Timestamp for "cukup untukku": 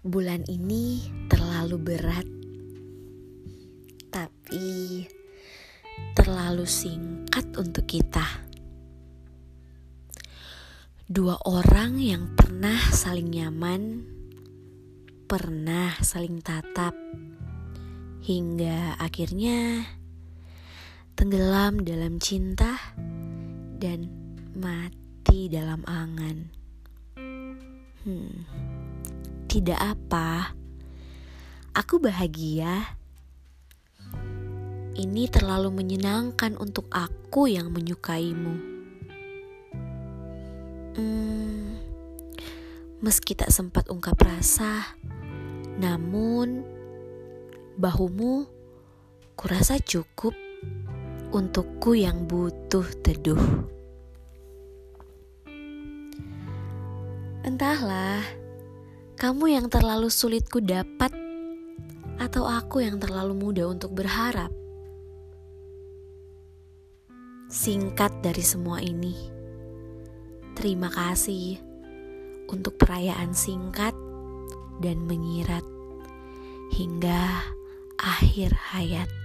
49.82-51.98